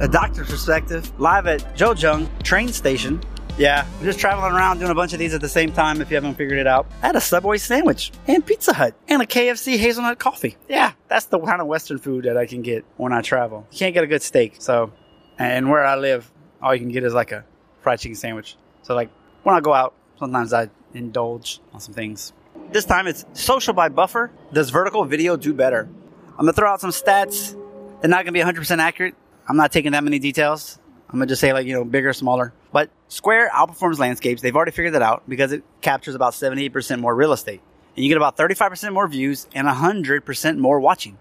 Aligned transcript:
a 0.00 0.08
doctor's 0.08 0.48
perspective, 0.48 1.12
live 1.20 1.46
at 1.46 1.60
ZhuZhou 1.76 2.42
train 2.42 2.68
station. 2.68 3.20
Yeah, 3.58 3.86
I'm 3.98 4.04
just 4.04 4.18
traveling 4.18 4.52
around 4.52 4.78
doing 4.78 4.90
a 4.90 4.94
bunch 4.94 5.12
of 5.12 5.18
these 5.18 5.34
at 5.34 5.42
the 5.42 5.48
same 5.48 5.72
time 5.72 6.00
if 6.00 6.10
you 6.10 6.14
haven't 6.14 6.36
figured 6.36 6.58
it 6.58 6.66
out. 6.66 6.86
I 7.02 7.08
had 7.08 7.16
a 7.16 7.20
Subway 7.20 7.58
sandwich 7.58 8.10
and 8.26 8.44
Pizza 8.44 8.72
Hut 8.72 8.94
and 9.08 9.20
a 9.20 9.26
KFC 9.26 9.76
hazelnut 9.76 10.18
coffee. 10.18 10.56
Yeah, 10.70 10.92
that's 11.08 11.26
the 11.26 11.38
kind 11.38 11.60
of 11.60 11.66
Western 11.66 11.98
food 11.98 12.24
that 12.24 12.38
I 12.38 12.46
can 12.46 12.62
get 12.62 12.86
when 12.96 13.12
I 13.12 13.20
travel. 13.20 13.66
You 13.70 13.78
can't 13.78 13.92
get 13.92 14.02
a 14.02 14.06
good 14.06 14.22
steak, 14.22 14.56
so, 14.58 14.90
and 15.38 15.68
where 15.68 15.84
I 15.84 15.96
live, 15.96 16.32
all 16.62 16.74
you 16.74 16.80
can 16.80 16.90
get 16.90 17.04
is 17.04 17.12
like 17.12 17.32
a 17.32 17.44
fried 17.82 18.00
chicken 18.00 18.16
sandwich. 18.16 18.56
So, 18.82 18.94
like, 18.94 19.10
when 19.42 19.54
I 19.54 19.60
go 19.60 19.74
out, 19.74 19.94
sometimes 20.18 20.54
I 20.54 20.70
indulge 20.94 21.60
on 21.74 21.80
some 21.80 21.92
things. 21.92 22.32
This 22.72 22.86
time 22.86 23.06
it's 23.06 23.26
social 23.34 23.74
by 23.74 23.90
buffer. 23.90 24.30
Does 24.54 24.70
vertical 24.70 25.04
video 25.04 25.36
do 25.36 25.52
better? 25.52 25.86
I'm 26.30 26.46
gonna 26.46 26.54
throw 26.54 26.70
out 26.70 26.80
some 26.80 26.90
stats. 26.90 27.54
They're 28.00 28.08
not 28.08 28.24
gonna 28.24 28.32
be 28.32 28.40
100% 28.40 28.78
accurate. 28.78 29.14
I'm 29.50 29.56
not 29.56 29.72
taking 29.72 29.90
that 29.92 30.04
many 30.04 30.20
details. 30.20 30.78
I'm 31.08 31.18
gonna 31.18 31.26
just 31.26 31.40
say 31.40 31.52
like 31.52 31.66
you 31.66 31.72
know 31.72 31.82
bigger, 31.84 32.12
smaller. 32.12 32.52
But 32.70 32.88
Square 33.08 33.50
outperforms 33.52 33.98
landscapes. 33.98 34.42
They've 34.42 34.54
already 34.54 34.70
figured 34.70 34.94
that 34.94 35.02
out 35.02 35.24
because 35.28 35.50
it 35.50 35.64
captures 35.80 36.14
about 36.14 36.34
78% 36.34 37.00
more 37.00 37.16
real 37.16 37.32
estate, 37.32 37.60
and 37.96 38.04
you 38.04 38.08
get 38.08 38.16
about 38.16 38.36
35% 38.36 38.92
more 38.92 39.08
views 39.08 39.48
and 39.52 39.66
100% 39.66 40.58
more 40.58 40.78
watching. 40.78 41.18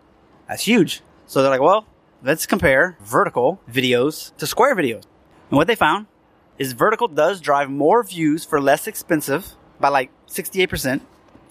That's 0.48 0.62
huge. 0.62 1.02
So 1.26 1.42
they're 1.42 1.50
like, 1.50 1.60
well, 1.60 1.88
let's 2.22 2.46
compare 2.46 2.98
vertical 3.02 3.62
videos 3.68 4.38
to 4.38 4.46
Square 4.46 4.76
videos. 4.76 5.06
And 5.50 5.58
what 5.58 5.66
they 5.66 5.74
found 5.74 6.06
is 6.60 6.74
vertical 6.74 7.08
does 7.08 7.42
drive 7.42 7.72
more 7.72 8.04
views 8.04 8.46
for 8.46 8.62
less 8.62 8.86
expensive 8.86 9.56
by 9.80 9.90
like 9.90 10.12
68% 10.28 11.02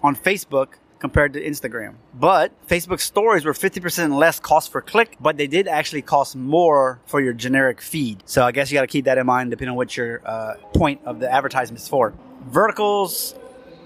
on 0.01 0.15
Facebook 0.15 0.75
compared 0.99 1.33
to 1.35 1.43
Instagram. 1.43 1.95
But 2.15 2.53
Facebook 2.67 3.01
stories 3.01 3.45
were 3.45 3.53
50% 3.53 4.17
less 4.17 4.41
cost 4.41 4.73
per 4.73 4.81
click, 4.81 5.17
but 5.21 5.37
they 5.37 5.47
did 5.47 5.69
actually 5.69 6.03
cost 6.03 6.37
more 6.37 7.01
for 7.07 7.21
your 7.21 7.33
generic 7.33 7.81
feed. 7.81 8.23
So 8.27 8.45
I 8.45 8.53
guess 8.53 8.71
you 8.71 8.77
got 8.77 8.83
to 8.83 8.89
keep 8.89 9.05
that 9.05 9.19
in 9.19 9.27
mind 9.27 9.51
depending 9.51 9.71
on 9.71 9.77
what 9.77 9.97
your 9.97 10.21
uh, 10.25 10.55
point 10.75 11.01
of 11.05 11.21
the 11.21 11.33
advertisement 11.33 11.81
is 11.81 11.89
for. 11.89 12.15
Verticals, 12.47 13.35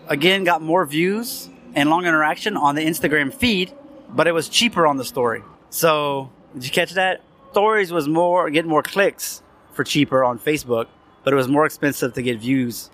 again, 0.08 0.44
got 0.44 0.62
more 0.62 0.84
views 0.86 1.48
and 1.74 1.90
long 1.90 2.06
interaction 2.06 2.56
on 2.56 2.74
the 2.74 2.82
Instagram 2.82 3.32
feed, 3.32 3.72
but 4.10 4.26
it 4.26 4.32
was 4.32 4.48
cheaper 4.48 4.86
on 4.86 4.96
the 4.96 5.04
story. 5.04 5.42
So 5.70 6.30
did 6.54 6.64
you 6.64 6.70
catch 6.70 6.92
that? 6.92 7.22
Stories 7.52 7.92
was 7.92 8.08
more, 8.08 8.48
getting 8.50 8.70
more 8.70 8.82
clicks 8.82 9.42
for 9.72 9.84
cheaper 9.84 10.24
on 10.24 10.38
Facebook, 10.38 10.86
but 11.24 11.32
it 11.32 11.36
was 11.36 11.48
more 11.48 11.66
expensive 11.66 12.14
to 12.14 12.22
get 12.22 12.38
views 12.38 12.90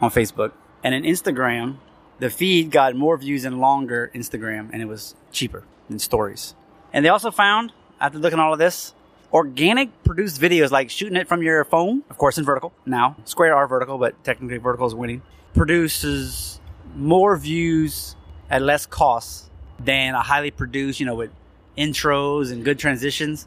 on 0.00 0.10
Facebook. 0.10 0.52
And 0.84 0.94
in 0.94 1.02
Instagram, 1.02 1.78
the 2.18 2.30
feed 2.30 2.70
got 2.70 2.94
more 2.96 3.16
views 3.16 3.44
and 3.44 3.60
longer 3.60 4.10
Instagram, 4.14 4.70
and 4.72 4.82
it 4.82 4.86
was 4.86 5.14
cheaper 5.32 5.64
than 5.88 5.98
stories. 5.98 6.54
And 6.92 7.04
they 7.04 7.08
also 7.08 7.30
found, 7.30 7.72
after 8.00 8.18
looking 8.18 8.38
at 8.38 8.42
all 8.44 8.52
of 8.52 8.58
this, 8.58 8.94
organic 9.32 10.02
produced 10.04 10.40
videos 10.40 10.70
like 10.70 10.88
shooting 10.88 11.16
it 11.16 11.28
from 11.28 11.42
your 11.42 11.64
phone, 11.64 12.02
of 12.08 12.16
course 12.16 12.38
in 12.38 12.44
vertical 12.44 12.72
now, 12.86 13.16
Square 13.24 13.54
are 13.56 13.66
vertical, 13.66 13.98
but 13.98 14.22
technically 14.24 14.58
vertical 14.58 14.86
is 14.86 14.94
winning, 14.94 15.22
produces 15.54 16.60
more 16.94 17.36
views 17.36 18.16
at 18.48 18.62
less 18.62 18.86
cost 18.86 19.50
than 19.78 20.14
a 20.14 20.22
highly 20.22 20.50
produced, 20.50 21.00
you 21.00 21.06
know, 21.06 21.14
with 21.14 21.30
intros 21.76 22.52
and 22.52 22.64
good 22.64 22.78
transitions. 22.78 23.46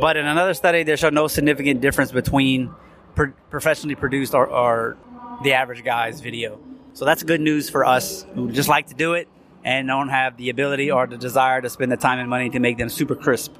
But 0.00 0.16
in 0.16 0.26
another 0.26 0.54
study, 0.54 0.82
they 0.82 0.96
showed 0.96 1.12
no 1.12 1.26
significant 1.28 1.80
difference 1.80 2.10
between 2.10 2.70
pro- 3.14 3.32
professionally 3.50 3.94
produced 3.94 4.34
or, 4.34 4.46
or 4.46 4.96
the 5.42 5.52
average 5.52 5.84
guy's 5.84 6.20
video. 6.20 6.58
So 6.94 7.04
that's 7.04 7.24
good 7.24 7.40
news 7.40 7.68
for 7.68 7.84
us 7.84 8.24
who 8.34 8.52
just 8.52 8.68
like 8.68 8.86
to 8.86 8.94
do 8.94 9.14
it 9.14 9.28
and 9.64 9.88
don't 9.88 10.10
have 10.10 10.36
the 10.36 10.48
ability 10.50 10.92
or 10.92 11.08
the 11.08 11.18
desire 11.18 11.60
to 11.60 11.68
spend 11.68 11.90
the 11.90 11.96
time 11.96 12.20
and 12.20 12.30
money 12.30 12.50
to 12.50 12.60
make 12.60 12.78
them 12.78 12.88
super 12.88 13.16
crisp. 13.16 13.52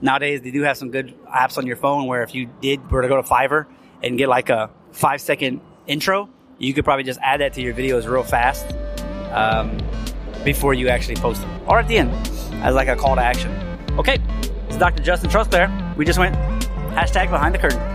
Nowadays, 0.00 0.42
they 0.42 0.50
do 0.50 0.62
have 0.62 0.76
some 0.76 0.90
good 0.90 1.14
apps 1.24 1.56
on 1.56 1.68
your 1.68 1.76
phone 1.76 2.06
where 2.06 2.24
if 2.24 2.34
you 2.34 2.50
did 2.60 2.90
were 2.90 3.00
to 3.00 3.06
go 3.06 3.16
to 3.16 3.22
Fiverr 3.22 3.66
and 4.02 4.18
get 4.18 4.28
like 4.28 4.50
a 4.50 4.70
five 4.90 5.20
second 5.20 5.60
intro, 5.86 6.28
you 6.58 6.74
could 6.74 6.84
probably 6.84 7.04
just 7.04 7.20
add 7.22 7.40
that 7.40 7.52
to 7.52 7.62
your 7.62 7.74
videos 7.74 8.10
real 8.10 8.24
fast 8.24 8.66
um, 9.30 9.78
before 10.42 10.74
you 10.74 10.88
actually 10.88 11.16
post 11.16 11.42
them 11.42 11.60
or 11.68 11.78
at 11.78 11.86
the 11.86 11.96
end 11.96 12.10
as 12.64 12.74
like 12.74 12.88
a 12.88 12.96
call 12.96 13.14
to 13.14 13.22
action. 13.22 13.52
Okay, 14.00 14.18
it's 14.66 14.76
Dr. 14.76 15.00
Justin 15.00 15.30
Trust 15.30 15.52
there. 15.52 15.70
We 15.96 16.04
just 16.04 16.18
went 16.18 16.34
hashtag 16.96 17.30
behind 17.30 17.54
the 17.54 17.58
curtain. 17.60 17.93